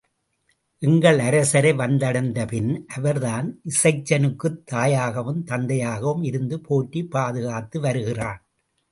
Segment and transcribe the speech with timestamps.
[0.81, 8.41] எங்கள் அரசரை வந்தடைந்தபின் அவர்தான் இசைச்சனுக்குத் தாயாகவும் தந்தையாகவும் இருந்து போற்றிப் பாதுகாத்து வருகிறான்.